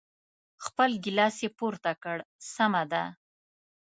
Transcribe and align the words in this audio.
خپل 0.65 0.89
ګیلاس 1.03 1.35
یې 1.43 1.49
پورته 1.57 1.91
کړ، 2.03 2.17
سمه 2.53 2.83
ده. 2.91 3.03